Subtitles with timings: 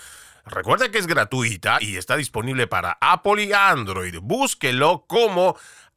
[0.45, 4.17] Recuerda que es gratuita y está disponible para Apple y Android.
[4.21, 5.55] Búsquelo como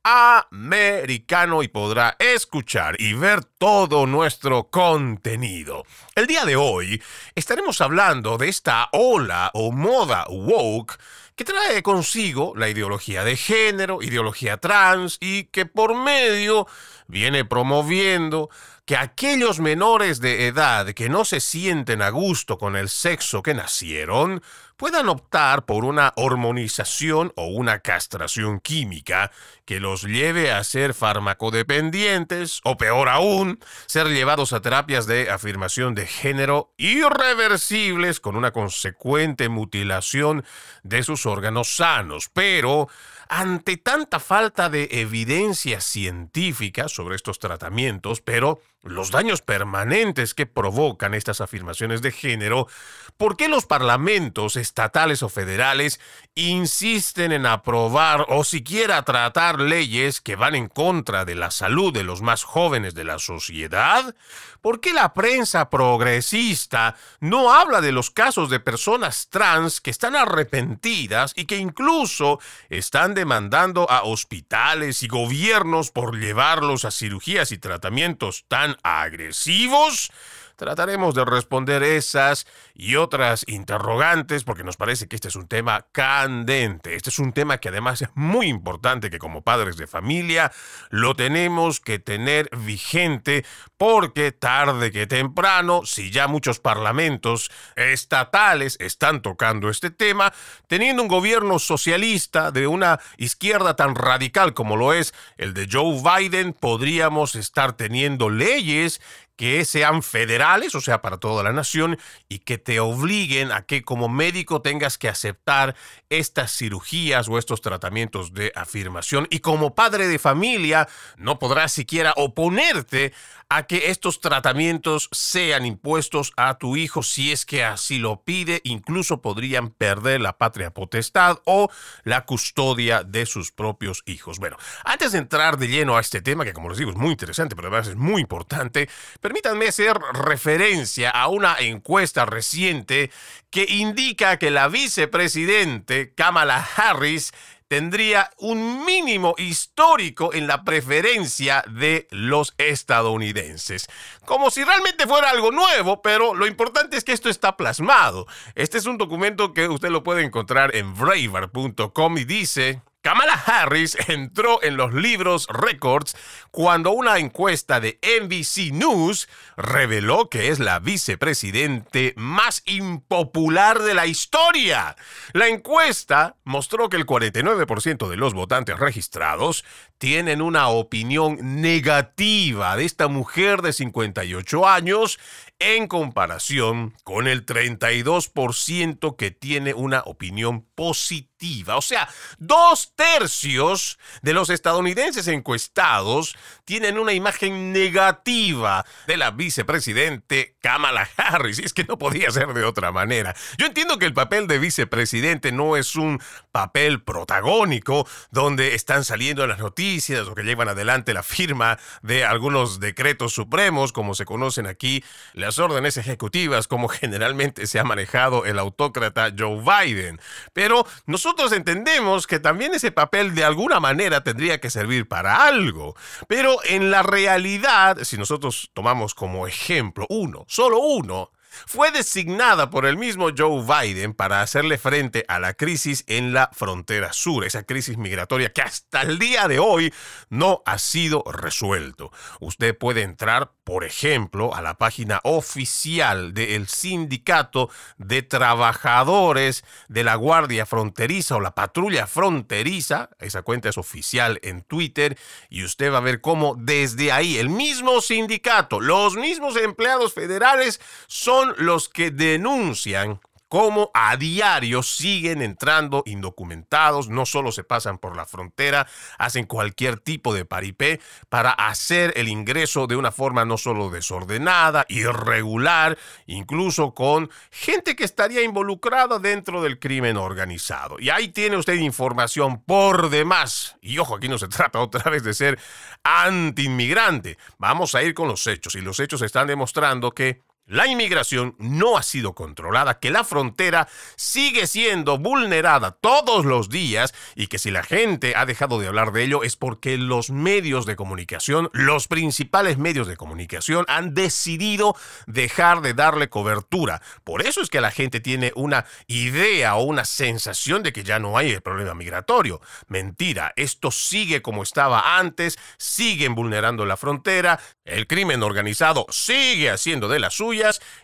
[0.08, 5.82] americano y podrá escuchar y ver todo nuestro contenido.
[6.14, 7.02] El día de hoy
[7.34, 10.96] estaremos hablando de esta ola o moda woke
[11.34, 16.68] que trae consigo la ideología de género, ideología trans y que por medio
[17.08, 18.48] viene promoviendo
[18.84, 23.54] que aquellos menores de edad que no se sienten a gusto con el sexo que
[23.54, 24.40] nacieron
[24.76, 29.30] puedan optar por una hormonización o una castración química
[29.64, 35.94] que los lleve a ser farmacodependientes o peor aún, ser llevados a terapias de afirmación
[35.94, 40.44] de género irreversibles con una consecuente mutilación
[40.82, 42.30] de sus órganos sanos.
[42.32, 42.88] Pero
[43.28, 51.14] ante tanta falta de evidencia científica sobre estos tratamientos, pero los daños permanentes que provocan
[51.14, 52.68] estas afirmaciones de género,
[53.16, 56.00] ¿por qué los parlamentos estatales o federales
[56.34, 62.04] insisten en aprobar o siquiera tratar leyes que van en contra de la salud de
[62.04, 64.14] los más jóvenes de la sociedad?
[64.60, 70.16] ¿Por qué la prensa progresista no habla de los casos de personas trans que están
[70.16, 77.58] arrepentidas y que incluso están demandando a hospitales y gobiernos por llevarlos a cirugías y
[77.58, 80.10] tratamientos tan agresivos?
[80.56, 85.86] Trataremos de responder esas y otras interrogantes porque nos parece que este es un tema
[85.92, 86.94] candente.
[86.94, 90.50] Este es un tema que además es muy importante que como padres de familia
[90.88, 93.44] lo tenemos que tener vigente
[93.76, 100.32] porque tarde que temprano, si ya muchos parlamentos estatales están tocando este tema,
[100.68, 106.00] teniendo un gobierno socialista de una izquierda tan radical como lo es el de Joe
[106.00, 109.02] Biden, podríamos estar teniendo leyes
[109.36, 111.98] que sean federales, o sea, para toda la nación,
[112.28, 115.76] y que te obliguen a que como médico tengas que aceptar
[116.08, 119.26] estas cirugías o estos tratamientos de afirmación.
[119.30, 123.12] Y como padre de familia, no podrás siquiera oponerte
[123.48, 128.60] a que estos tratamientos sean impuestos a tu hijo si es que así lo pide.
[128.64, 131.70] Incluso podrían perder la patria potestad o
[132.04, 134.38] la custodia de sus propios hijos.
[134.38, 137.10] Bueno, antes de entrar de lleno a este tema, que como les digo es muy
[137.10, 138.88] interesante, pero además es muy importante,
[139.20, 143.10] permítanme hacer referencia a una encuesta reciente
[143.50, 147.32] que indica que la vicepresidente Kamala Harris
[147.68, 153.88] tendría un mínimo histórico en la preferencia de los estadounidenses.
[154.24, 158.26] Como si realmente fuera algo nuevo, pero lo importante es que esto está plasmado.
[158.54, 162.82] Este es un documento que usted lo puede encontrar en braver.com y dice...
[163.06, 166.16] Kamala Harris entró en los libros Records
[166.50, 174.06] cuando una encuesta de NBC News reveló que es la vicepresidente más impopular de la
[174.06, 174.96] historia.
[175.34, 179.64] La encuesta mostró que el 49% de los votantes registrados
[179.98, 185.20] tienen una opinión negativa de esta mujer de 58 años
[185.58, 191.76] en comparación con el 32% que tiene una opinión positiva.
[191.76, 192.08] O sea,
[192.38, 201.58] dos tercios de los estadounidenses encuestados tienen una imagen negativa de la vicepresidente Kamala Harris.
[201.58, 203.34] Y es que no podía ser de otra manera.
[203.56, 206.20] Yo entiendo que el papel de vicepresidente no es un
[206.52, 212.80] papel protagónico donde están saliendo las noticias o que llevan adelante la firma de algunos
[212.80, 215.02] decretos supremos, como se conocen aquí
[215.46, 220.20] las órdenes ejecutivas, como generalmente se ha manejado el autócrata Joe Biden.
[220.52, 225.94] Pero nosotros entendemos que también ese papel de alguna manera tendría que servir para algo.
[226.26, 231.30] Pero en la realidad, si nosotros tomamos como ejemplo uno, solo uno,
[231.66, 236.50] fue designada por el mismo Joe Biden para hacerle frente a la crisis en la
[236.52, 239.92] frontera sur, esa crisis migratoria que hasta el día de hoy
[240.28, 242.10] no ha sido resuelto.
[242.40, 250.14] Usted puede entrar, por ejemplo, a la página oficial del Sindicato de Trabajadores de la
[250.14, 255.18] Guardia Fronteriza o la Patrulla Fronteriza, esa cuenta es oficial en Twitter,
[255.48, 260.80] y usted va a ver cómo desde ahí el mismo sindicato, los mismos empleados federales
[261.06, 268.16] son los que denuncian cómo a diario siguen entrando indocumentados, no solo se pasan por
[268.16, 268.86] la frontera,
[269.18, 274.84] hacen cualquier tipo de paripé para hacer el ingreso de una forma no solo desordenada,
[274.88, 275.96] irregular,
[276.26, 280.96] incluso con gente que estaría involucrada dentro del crimen organizado.
[280.98, 283.76] Y ahí tiene usted información por demás.
[283.80, 285.58] Y ojo, aquí no se trata otra vez de ser
[286.02, 287.38] anti-inmigrante.
[287.58, 288.74] Vamos a ir con los hechos.
[288.74, 293.88] Y los hechos están demostrando que la inmigración no ha sido controlada, que la frontera
[294.16, 299.12] sigue siendo vulnerada todos los días y que si la gente ha dejado de hablar
[299.12, 304.96] de ello es porque los medios de comunicación, los principales medios de comunicación han decidido
[305.26, 307.00] dejar de darle cobertura.
[307.22, 311.20] Por eso es que la gente tiene una idea o una sensación de que ya
[311.20, 312.60] no hay el problema migratorio.
[312.88, 320.08] Mentira, esto sigue como estaba antes, siguen vulnerando la frontera, el crimen organizado sigue haciendo
[320.08, 320.55] de la suya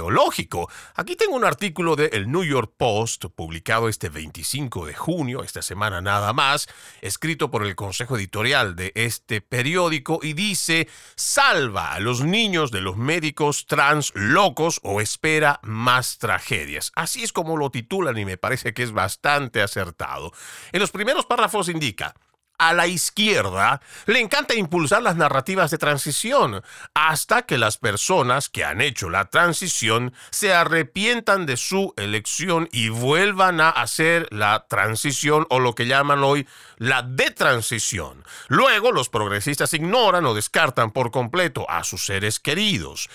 [0.95, 5.63] Aquí tengo un artículo de El New York Post, publicado este 25 de junio, esta
[5.63, 6.69] semana nada más,
[7.01, 12.81] escrito por el consejo editorial de este periódico y dice, salva a los niños de
[12.81, 16.93] los médicos trans locos o espera más tragedias.
[16.95, 20.33] Así es como lo titulan y me parece que es bastante acertado.
[20.73, 22.15] En los primeros párrafos indica,
[22.59, 26.63] a la izquierda le encanta impulsar las narrativas de transición
[26.95, 32.89] hasta que las personas que han hecho la transición se arrepientan de su elección y
[32.89, 36.47] vuelvan a hacer la transición o lo que llaman hoy
[36.77, 38.25] la detransición.
[38.49, 43.09] Luego los progresistas ignoran o descartan por completo a sus seres queridos.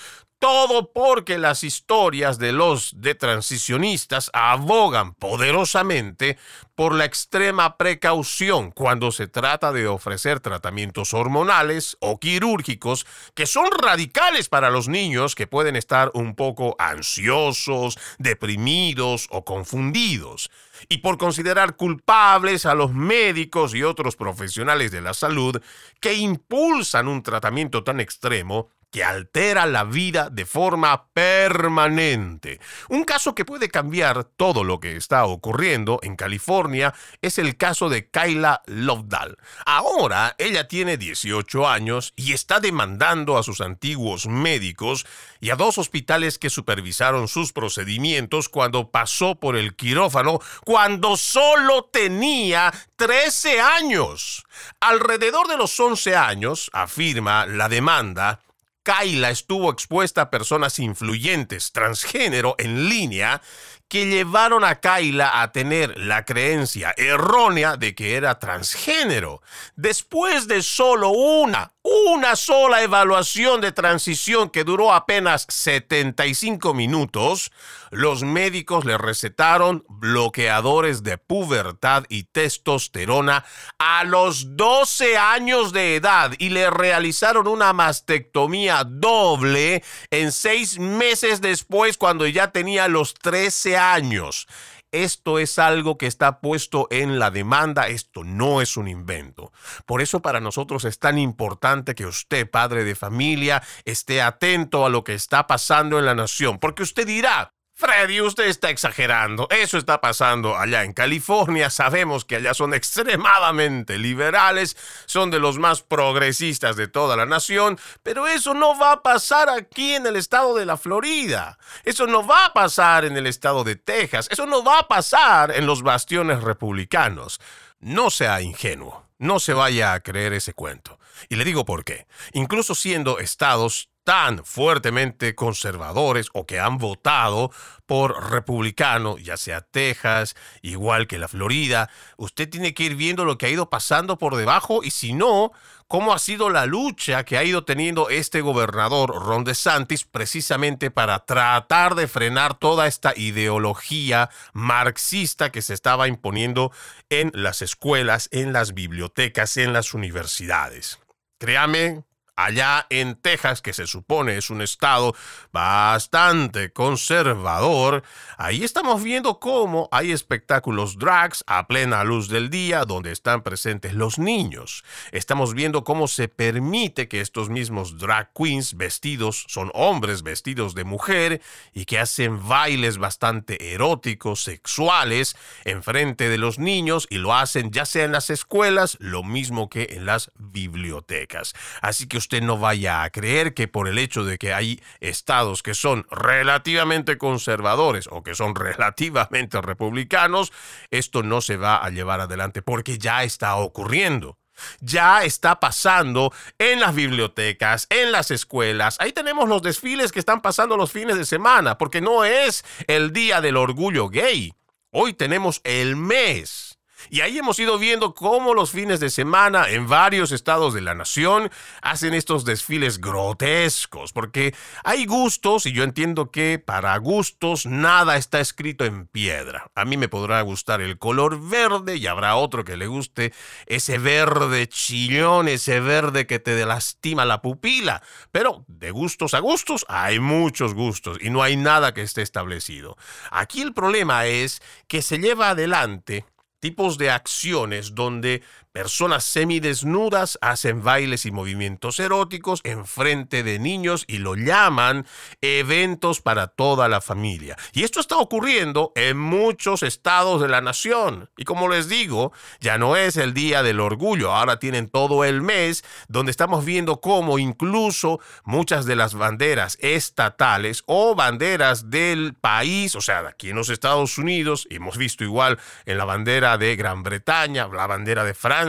[0.44, 6.36] Todo porque las historias de los detransicionistas abogan poderosamente
[6.74, 13.70] por la extrema precaución cuando se trata de ofrecer tratamientos hormonales o quirúrgicos que son
[13.70, 20.50] radicales para los niños que pueden estar un poco ansiosos, deprimidos o confundidos.
[20.90, 25.62] Y por considerar culpables a los médicos y otros profesionales de la salud
[26.00, 32.60] que impulsan un tratamiento tan extremo que altera la vida de forma permanente.
[32.88, 37.88] Un caso que puede cambiar todo lo que está ocurriendo en California es el caso
[37.88, 39.36] de Kyla Lovedahl.
[39.66, 45.06] Ahora ella tiene 18 años y está demandando a sus antiguos médicos
[45.40, 51.86] y a dos hospitales que supervisaron sus procedimientos cuando pasó por el quirófano cuando solo
[51.92, 54.44] tenía 13 años.
[54.78, 58.43] Alrededor de los 11 años, afirma la demanda,
[58.84, 63.42] Kaila estuvo expuesta a personas influyentes transgénero en línea
[63.88, 69.42] que llevaron a Kaila a tener la creencia errónea de que era transgénero.
[69.74, 77.52] Después de solo una una sola evaluación de transición que duró apenas 75 minutos,
[77.90, 83.44] los médicos le recetaron bloqueadores de pubertad y testosterona
[83.78, 91.42] a los 12 años de edad y le realizaron una mastectomía doble en seis meses
[91.42, 94.48] después cuando ya tenía los 13 años.
[94.94, 99.50] Esto es algo que está puesto en la demanda, esto no es un invento.
[99.86, 104.90] Por eso para nosotros es tan importante que usted, padre de familia, esté atento a
[104.90, 109.48] lo que está pasando en la nación, porque usted dirá, Freddy, usted está exagerando.
[109.50, 111.70] Eso está pasando allá en California.
[111.70, 117.80] Sabemos que allá son extremadamente liberales, son de los más progresistas de toda la nación,
[118.04, 121.58] pero eso no va a pasar aquí en el estado de la Florida.
[121.82, 124.28] Eso no va a pasar en el estado de Texas.
[124.30, 127.40] Eso no va a pasar en los bastiones republicanos.
[127.80, 129.04] No sea ingenuo.
[129.18, 131.00] No se vaya a creer ese cuento.
[131.28, 132.06] Y le digo por qué.
[132.32, 137.50] Incluso siendo estados tan fuertemente conservadores o que han votado
[137.86, 143.38] por republicano, ya sea Texas, igual que la Florida, usted tiene que ir viendo lo
[143.38, 145.52] que ha ido pasando por debajo y si no,
[145.88, 151.24] cómo ha sido la lucha que ha ido teniendo este gobernador Ron DeSantis precisamente para
[151.24, 156.72] tratar de frenar toda esta ideología marxista que se estaba imponiendo
[157.08, 160.98] en las escuelas, en las bibliotecas, en las universidades.
[161.38, 162.04] Créame,
[162.36, 165.14] allá en Texas, que se supone es un estado
[165.52, 168.02] bastante conservador,
[168.36, 173.94] ahí estamos viendo cómo hay espectáculos drags a plena luz del día donde están presentes
[173.94, 174.84] los niños.
[175.12, 180.84] Estamos viendo cómo se permite que estos mismos drag queens vestidos son hombres vestidos de
[180.84, 181.40] mujer
[181.72, 187.86] y que hacen bailes bastante eróticos, sexuales, enfrente de los niños y lo hacen ya
[187.86, 191.54] sea en las escuelas, lo mismo que en las bibliotecas.
[191.80, 195.62] Así que usted no vaya a creer que por el hecho de que hay estados
[195.62, 200.52] que son relativamente conservadores o que son relativamente republicanos,
[200.90, 204.38] esto no se va a llevar adelante porque ya está ocurriendo.
[204.80, 208.96] Ya está pasando en las bibliotecas, en las escuelas.
[209.00, 213.12] Ahí tenemos los desfiles que están pasando los fines de semana, porque no es el
[213.12, 214.54] día del orgullo gay.
[214.92, 216.73] Hoy tenemos el mes
[217.10, 220.94] y ahí hemos ido viendo cómo los fines de semana en varios estados de la
[220.94, 221.50] nación
[221.82, 228.40] hacen estos desfiles grotescos, porque hay gustos y yo entiendo que para gustos nada está
[228.40, 229.70] escrito en piedra.
[229.74, 233.32] A mí me podrá gustar el color verde y habrá otro que le guste
[233.66, 238.02] ese verde chillón, ese verde que te lastima la pupila.
[238.32, 242.96] Pero de gustos a gustos hay muchos gustos y no hay nada que esté establecido.
[243.30, 246.24] Aquí el problema es que se lleva adelante
[246.64, 248.42] tipos de acciones donde
[248.74, 255.06] Personas semidesnudas hacen bailes y movimientos eróticos en frente de niños y lo llaman
[255.40, 257.56] eventos para toda la familia.
[257.72, 261.30] Y esto está ocurriendo en muchos estados de la nación.
[261.36, 265.40] Y como les digo, ya no es el día del orgullo, ahora tienen todo el
[265.40, 272.96] mes donde estamos viendo cómo incluso muchas de las banderas estatales o banderas del país,
[272.96, 277.04] o sea, aquí en los Estados Unidos, hemos visto igual en la bandera de Gran
[277.04, 278.63] Bretaña, la bandera de Francia,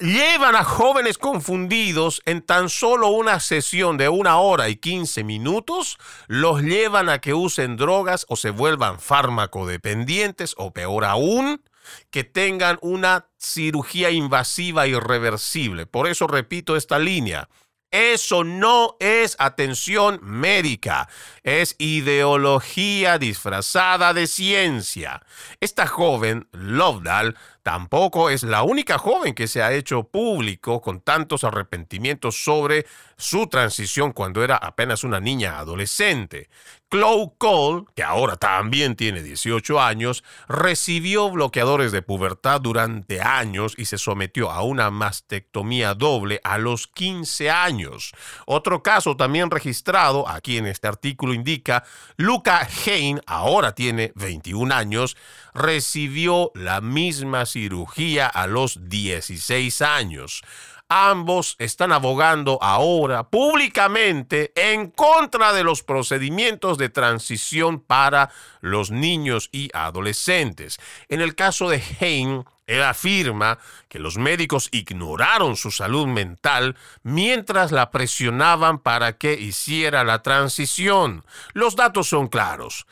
[0.00, 5.96] llevan a jóvenes confundidos en tan solo una sesión de una hora y quince minutos,
[6.26, 11.62] los llevan a que usen drogas o se vuelvan fármacodependientes o peor aún,
[12.10, 15.86] que tengan una cirugía invasiva irreversible.
[15.86, 17.48] Por eso repito esta línea.
[17.90, 21.08] Eso no es atención médica,
[21.44, 25.22] es ideología disfrazada de ciencia.
[25.60, 31.42] Esta joven, Lovedal, Tampoco es la única joven que se ha hecho público con tantos
[31.42, 36.48] arrepentimientos sobre su transición cuando era apenas una niña adolescente.
[36.88, 43.86] Chloe Cole, que ahora también tiene 18 años, recibió bloqueadores de pubertad durante años y
[43.86, 48.12] se sometió a una mastectomía doble a los 15 años.
[48.46, 51.82] Otro caso también registrado, aquí en este artículo indica,
[52.16, 55.16] Luca Hain, ahora tiene 21 años,
[55.54, 60.42] recibió la misma cirugía a los 16 años.
[60.90, 69.48] Ambos están abogando ahora públicamente en contra de los procedimientos de transición para los niños
[69.52, 70.78] y adolescentes.
[71.08, 77.72] En el caso de Hein, él afirma que los médicos ignoraron su salud mental mientras
[77.72, 81.24] la presionaban para que hiciera la transición.
[81.54, 82.86] Los datos son claros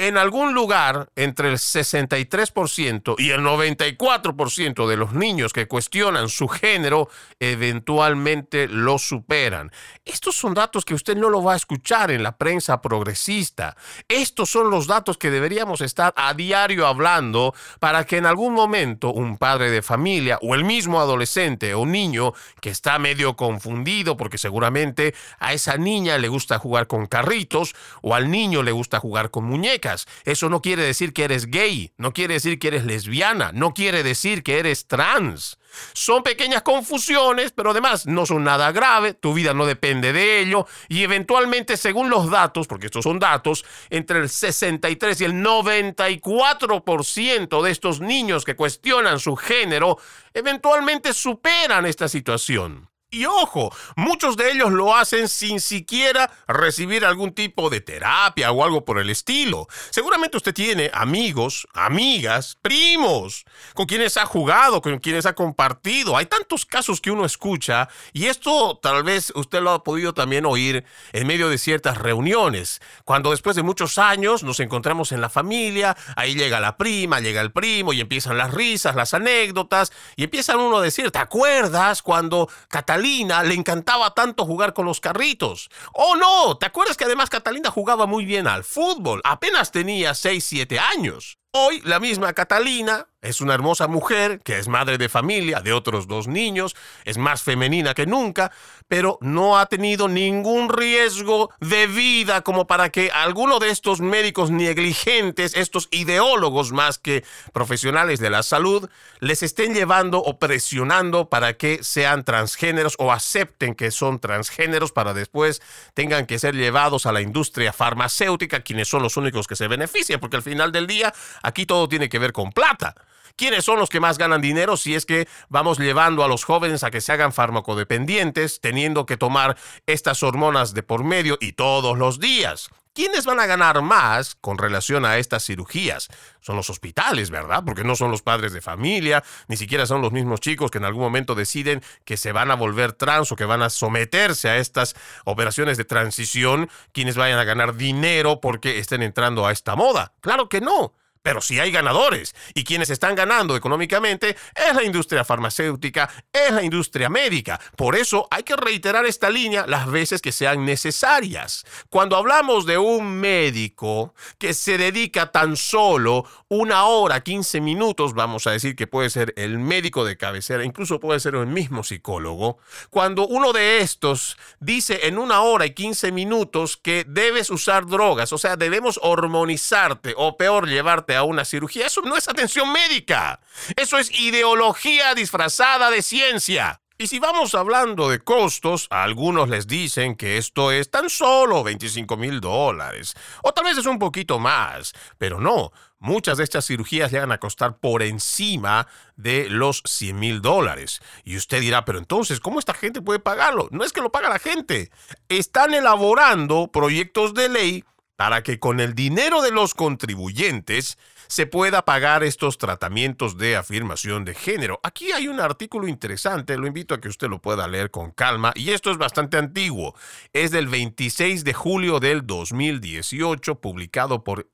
[0.00, 6.48] en algún lugar entre el 63% y el 94% de los niños que cuestionan su
[6.48, 9.70] género eventualmente lo superan.
[10.06, 13.76] Estos son datos que usted no lo va a escuchar en la prensa progresista.
[14.08, 19.12] Estos son los datos que deberíamos estar a diario hablando para que en algún momento
[19.12, 22.32] un padre de familia o el mismo adolescente o niño
[22.62, 28.14] que está medio confundido porque seguramente a esa niña le gusta jugar con carritos o
[28.14, 29.89] al niño le gusta jugar con muñecas
[30.24, 34.02] eso no quiere decir que eres gay, no quiere decir que eres lesbiana, no quiere
[34.02, 35.58] decir que eres trans.
[35.92, 40.66] Son pequeñas confusiones, pero además no son nada grave, tu vida no depende de ello
[40.88, 47.62] y eventualmente según los datos, porque estos son datos, entre el 63 y el 94%
[47.62, 49.98] de estos niños que cuestionan su género
[50.34, 52.89] eventualmente superan esta situación.
[53.12, 58.62] Y ojo, muchos de ellos lo hacen sin siquiera recibir algún tipo de terapia o
[58.62, 59.66] algo por el estilo.
[59.90, 63.44] Seguramente usted tiene amigos, amigas, primos,
[63.74, 66.16] con quienes ha jugado, con quienes ha compartido.
[66.16, 70.46] Hay tantos casos que uno escucha y esto tal vez usted lo ha podido también
[70.46, 72.80] oír en medio de ciertas reuniones.
[73.04, 77.40] Cuando después de muchos años nos encontramos en la familia, ahí llega la prima, llega
[77.40, 82.02] el primo y empiezan las risas, las anécdotas y empiezan uno a decir, ¿te acuerdas
[82.02, 85.70] cuando Catalina Catalina le encantaba tanto jugar con los carritos.
[85.94, 89.22] Oh no, ¿te acuerdas que además Catalina jugaba muy bien al fútbol?
[89.24, 91.38] Apenas tenía 6, 7 años.
[91.52, 96.06] Hoy la misma Catalina es una hermosa mujer que es madre de familia de otros
[96.06, 98.50] dos niños, es más femenina que nunca,
[98.88, 104.50] pero no ha tenido ningún riesgo de vida como para que alguno de estos médicos
[104.50, 108.88] negligentes, estos ideólogos más que profesionales de la salud,
[109.20, 115.12] les estén llevando o presionando para que sean transgéneros o acepten que son transgéneros para
[115.12, 115.60] después
[115.92, 120.20] tengan que ser llevados a la industria farmacéutica, quienes son los únicos que se benefician,
[120.20, 122.94] porque al final del día aquí todo tiene que ver con plata.
[123.40, 126.84] ¿Quiénes son los que más ganan dinero si es que vamos llevando a los jóvenes
[126.84, 131.96] a que se hagan farmacodependientes, teniendo que tomar estas hormonas de por medio y todos
[131.96, 132.68] los días?
[132.92, 136.08] ¿Quiénes van a ganar más con relación a estas cirugías?
[136.40, 137.62] Son los hospitales, ¿verdad?
[137.64, 140.84] Porque no son los padres de familia, ni siquiera son los mismos chicos que en
[140.84, 144.58] algún momento deciden que se van a volver trans o que van a someterse a
[144.58, 150.12] estas operaciones de transición, quienes vayan a ganar dinero porque estén entrando a esta moda.
[150.20, 150.92] Claro que no.
[151.22, 156.62] Pero si hay ganadores y quienes están ganando económicamente es la industria farmacéutica, es la
[156.62, 157.60] industria médica.
[157.76, 161.66] Por eso hay que reiterar esta línea las veces que sean necesarias.
[161.90, 168.46] Cuando hablamos de un médico que se dedica tan solo una hora, 15 minutos, vamos
[168.46, 172.58] a decir que puede ser el médico de cabecera, incluso puede ser el mismo psicólogo,
[172.88, 178.32] cuando uno de estos dice en una hora y 15 minutos que debes usar drogas,
[178.32, 181.86] o sea, debemos hormonizarte o peor llevarte a una cirugía.
[181.86, 183.40] Eso no es atención médica.
[183.76, 186.80] Eso es ideología disfrazada de ciencia.
[187.00, 191.64] Y si vamos hablando de costos, a algunos les dicen que esto es tan solo
[191.64, 196.66] 25 mil dólares, o tal vez es un poquito más, pero no, muchas de estas
[196.66, 201.00] cirugías llegan a costar por encima de los 100 mil dólares.
[201.24, 203.68] Y usted dirá, pero entonces, ¿cómo esta gente puede pagarlo?
[203.70, 204.90] No es que lo paga la gente,
[205.30, 207.84] están elaborando proyectos de ley
[208.20, 214.26] para que con el dinero de los contribuyentes se pueda pagar estos tratamientos de afirmación
[214.26, 214.78] de género.
[214.82, 218.52] Aquí hay un artículo interesante, lo invito a que usted lo pueda leer con calma,
[218.54, 219.94] y esto es bastante antiguo.
[220.34, 224.50] Es del 26 de julio del 2018, publicado por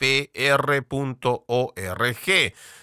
[0.00, 1.34] NPR.org.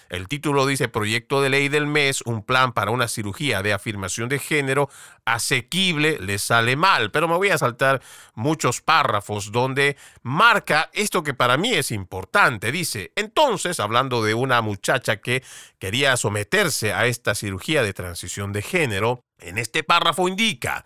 [0.08, 4.30] El título dice Proyecto de ley del mes, un plan para una cirugía de afirmación
[4.30, 4.88] de género
[5.26, 7.10] asequible, le sale mal.
[7.10, 8.00] Pero me voy a saltar
[8.34, 12.72] muchos párrafos donde marca esto que para mí es importante.
[12.72, 15.42] Dice, entonces, hablando de una muchacha que
[15.78, 20.84] quería someterse a esta cirugía de transición de género, en este párrafo indica,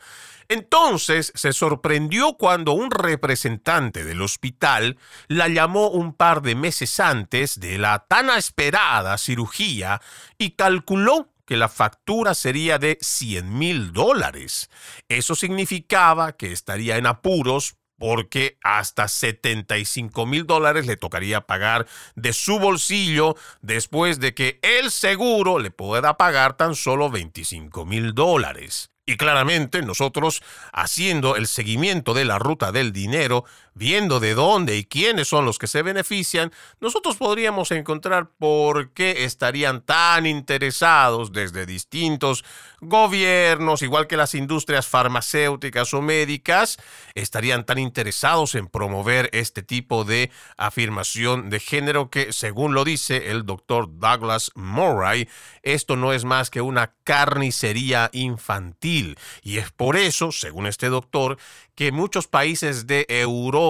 [0.48, 7.58] entonces se sorprendió cuando un representante del hospital la llamó un par de meses antes
[7.58, 10.00] de la tan esperada cirugía
[10.36, 14.70] y calculó que la factura sería de 100 mil dólares.
[15.08, 21.86] Eso significaba que estaría en apuros porque hasta 75 mil dólares le tocaría pagar
[22.16, 28.12] de su bolsillo después de que el seguro le pueda pagar tan solo 25 mil
[28.12, 28.90] dólares.
[29.06, 34.84] Y claramente nosotros, haciendo el seguimiento de la ruta del dinero, viendo de dónde y
[34.84, 41.66] quiénes son los que se benefician, nosotros podríamos encontrar por qué estarían tan interesados desde
[41.66, 42.44] distintos
[42.80, 46.78] gobiernos, igual que las industrias farmacéuticas o médicas,
[47.14, 53.30] estarían tan interesados en promover este tipo de afirmación de género que, según lo dice
[53.30, 55.28] el doctor Douglas Murray,
[55.62, 59.16] esto no es más que una carnicería infantil.
[59.42, 61.38] Y es por eso, según este doctor,
[61.76, 63.61] que muchos países de Europa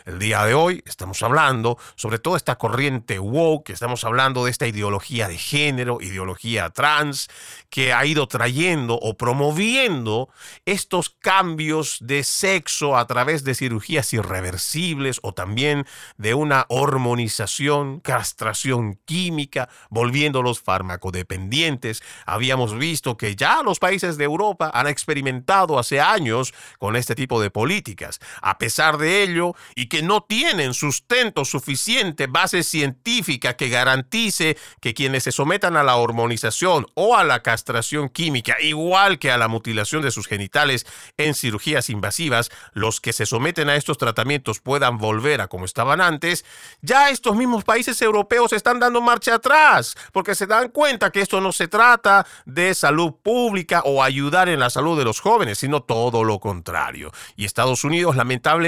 [0.06, 4.68] El día de hoy estamos hablando sobre toda esta corriente woke, estamos hablando de esta
[4.68, 7.28] ideología de género, ideología trans,
[7.72, 10.30] que ha ido trayendo o promoviendo
[10.66, 15.86] estos cambios de sexo a través de cirugías irreversibles o también
[16.18, 22.04] de una hormonización, castración química, volviéndolos farmacodependientes.
[22.26, 27.42] Habíamos visto que ya los países de Europa han experimentado hace años con este tipo
[27.42, 28.20] de políticas.
[28.42, 34.94] A pesar de ello, y que no tienen sustento suficiente, base científica que garantice que
[34.94, 39.48] quienes se sometan a la hormonización o a la castración química, igual que a la
[39.48, 40.86] mutilación de sus genitales
[41.18, 46.02] en cirugías invasivas, los que se someten a estos tratamientos puedan volver a como estaban
[46.02, 46.44] antes,
[46.82, 51.40] ya estos mismos países europeos están dando marcha atrás, porque se dan cuenta que esto
[51.40, 55.82] no se trata de salud pública o ayudar en la salud de los jóvenes, sino
[55.82, 57.12] todo lo contrario.
[57.38, 58.65] Y Estados Unidos lamentablemente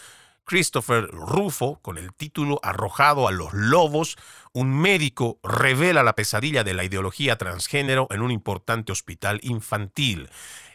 [0.51, 4.17] Christopher Rufo con el título Arrojado a los lobos,
[4.53, 10.29] un médico revela la pesadilla de la ideología transgénero en un importante hospital infantil.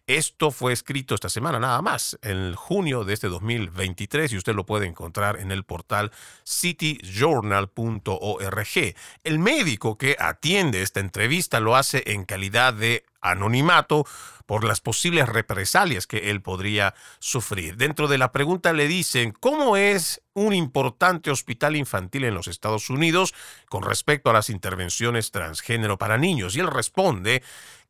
[0.07, 4.63] Esto fue escrito esta semana nada más, en junio de este 2023, y usted lo
[4.63, 6.11] puede encontrar en el portal
[6.47, 8.95] cityjournal.org.
[9.23, 14.05] El médico que atiende esta entrevista lo hace en calidad de anonimato
[14.45, 17.75] por las posibles represalias que él podría sufrir.
[17.75, 22.91] Dentro de la pregunta le dicen, ¿cómo es un importante hospital infantil en los Estados
[22.91, 23.33] Unidos
[23.69, 26.55] con respecto a las intervenciones transgénero para niños?
[26.55, 27.41] Y él responde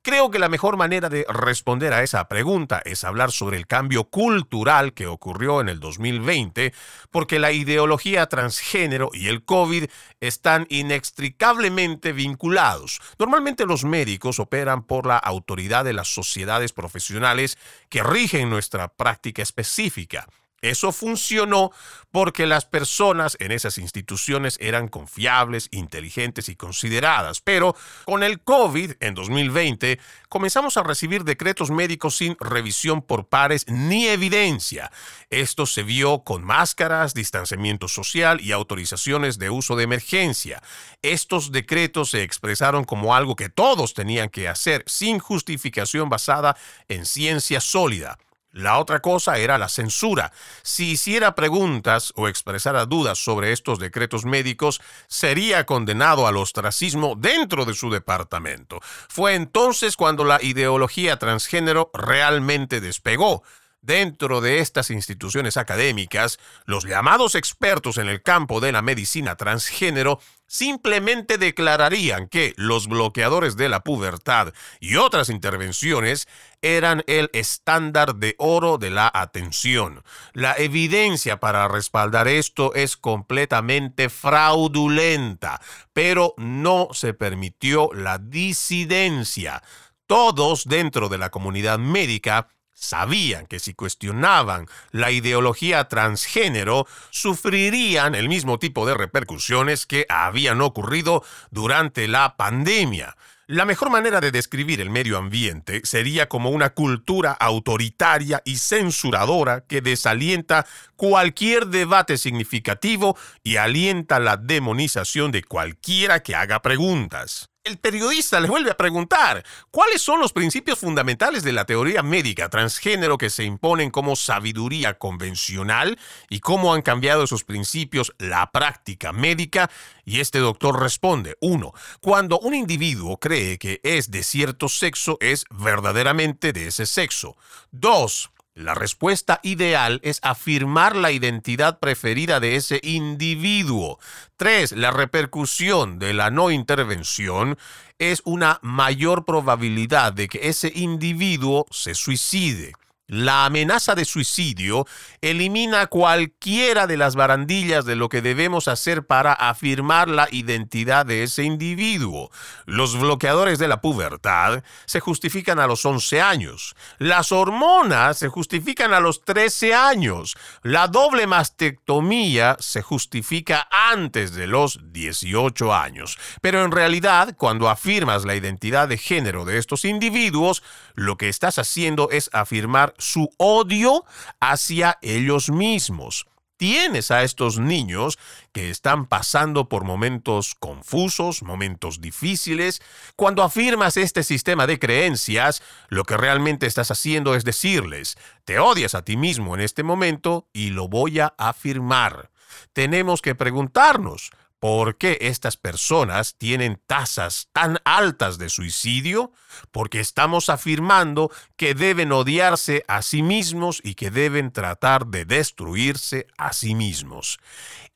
[0.06, 4.04] Creo que la mejor manera de responder a esa pregunta es hablar sobre el cambio
[4.04, 6.76] cultural que ocurrió en el 2020,
[7.10, 9.86] porque la ideología transgénero y el COVID
[10.20, 13.02] están inextricablemente vinculados.
[13.18, 17.58] Normalmente los médicos operan por la autoridad de las sociedades profesionales
[17.90, 20.28] que rigen nuestra práctica específica.
[20.62, 21.72] Eso funcionó
[22.12, 27.42] porque las personas en esas instituciones eran confiables, inteligentes y consideradas.
[27.42, 27.76] Pero
[28.06, 30.00] con el COVID en 2020
[30.30, 34.92] comenzamos a recibir decretos médicos sin revisión por pares ni evidencia.
[35.30, 40.64] Esto se vio con máscaras, distanciamiento social y autorizaciones de uso de emergencia.
[41.02, 46.56] Estos decretos se expresaron como algo que todos tenían que hacer sin justificación basada
[46.88, 48.18] en ciencia sólida.
[48.56, 50.32] La otra cosa era la censura.
[50.64, 57.66] Si hiciera preguntas o expresara dudas sobre estos decretos médicos, sería condenado al ostracismo dentro
[57.66, 58.80] de su departamento.
[59.10, 63.44] Fue entonces cuando la ideología transgénero realmente despegó.
[63.82, 70.22] Dentro de estas instituciones académicas, los llamados expertos en el campo de la medicina transgénero
[70.48, 76.28] simplemente declararían que los bloqueadores de la pubertad y otras intervenciones
[76.62, 80.04] eran el estándar de oro de la atención.
[80.34, 85.62] La evidencia para respaldar esto es completamente fraudulenta,
[85.94, 89.62] pero no se permitió la disidencia.
[90.08, 98.30] Todos dentro de la comunidad médica sabían que si cuestionaban la ideología transgénero, sufrirían el
[98.30, 103.16] mismo tipo de repercusiones que habían ocurrido durante la pandemia.
[103.48, 109.62] La mejor manera de describir el medio ambiente sería como una cultura autoritaria y censuradora
[109.62, 110.66] que desalienta
[110.96, 117.52] cualquier debate significativo y alienta la demonización de cualquiera que haga preguntas.
[117.66, 122.48] El periodista le vuelve a preguntar, ¿cuáles son los principios fundamentales de la teoría médica
[122.48, 125.98] transgénero que se imponen como sabiduría convencional
[126.30, 129.72] y cómo han cambiado esos principios la práctica médica?
[130.04, 135.46] Y este doctor responde, uno, cuando un individuo cree que es de cierto sexo, es
[135.50, 137.36] verdaderamente de ese sexo.
[137.72, 144.00] Dos, la respuesta ideal es afirmar la identidad preferida de ese individuo.
[144.38, 147.58] Tres, la repercusión de la no intervención
[148.00, 152.72] es una mayor probabilidad de que ese individuo se suicide.
[153.08, 154.88] La amenaza de suicidio
[155.22, 161.22] elimina cualquiera de las barandillas de lo que debemos hacer para afirmar la identidad de
[161.22, 162.32] ese individuo.
[162.66, 166.76] Los bloqueadores de la pubertad se justifican a los 11 años.
[166.98, 170.36] Las hormonas se justifican a los 13 años.
[170.64, 176.18] La doble mastectomía se justifica antes de los 18 años.
[176.42, 180.64] Pero en realidad, cuando afirmas la identidad de género de estos individuos,
[180.96, 184.04] lo que estás haciendo es afirmar su odio
[184.40, 186.26] hacia ellos mismos.
[186.58, 188.18] Tienes a estos niños
[188.54, 192.82] que están pasando por momentos confusos, momentos difíciles.
[193.18, 198.96] Cuando afirmas este sistema de creencias, lo que realmente estás haciendo es decirles, te odias
[198.96, 202.32] a ti mismo en este momento y lo voy a afirmar.
[202.72, 209.32] Tenemos que preguntarnos, ¿Por qué estas personas tienen tasas tan altas de suicidio?
[209.72, 216.28] Porque estamos afirmando que deben odiarse a sí mismos y que deben tratar de destruirse
[216.38, 217.40] a sí mismos.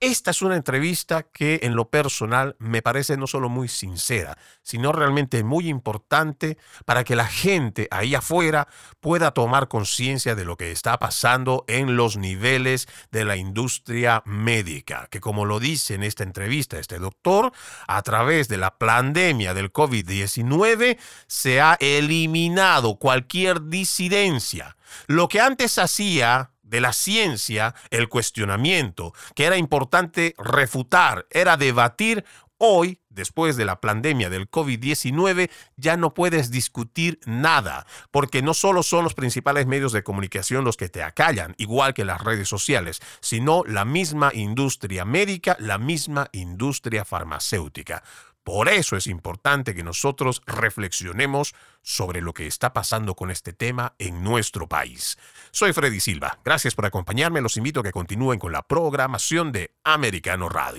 [0.01, 4.91] Esta es una entrevista que en lo personal me parece no solo muy sincera, sino
[4.93, 8.69] realmente muy importante para que la gente ahí afuera
[9.01, 15.07] pueda tomar conciencia de lo que está pasando en los niveles de la industria médica,
[15.11, 17.51] que como lo dice en esta entrevista este doctor,
[17.87, 20.97] a través de la pandemia del COVID-19
[21.27, 24.75] se ha eliminado cualquier disidencia.
[25.07, 32.25] Lo que antes hacía de la ciencia, el cuestionamiento, que era importante refutar, era debatir,
[32.59, 38.83] hoy, después de la pandemia del COVID-19, ya no puedes discutir nada, porque no solo
[38.83, 43.01] son los principales medios de comunicación los que te acallan, igual que las redes sociales,
[43.21, 48.03] sino la misma industria médica, la misma industria farmacéutica.
[48.43, 51.53] Por eso es importante que nosotros reflexionemos
[51.83, 55.17] sobre lo que está pasando con este tema en nuestro país.
[55.51, 56.39] Soy Freddy Silva.
[56.43, 57.41] Gracias por acompañarme.
[57.41, 60.77] Los invito a que continúen con la programación de Americano Radio.